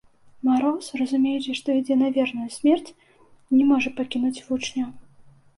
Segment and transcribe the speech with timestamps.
[0.47, 2.95] Мароз, разумеючы, што ідзе на верную смерць,
[3.59, 4.91] не можа пакінуць вучняў.